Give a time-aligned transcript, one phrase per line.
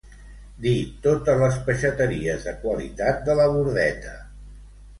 [0.65, 4.19] Dir totes les peixateries de qualitat de la Bordeta.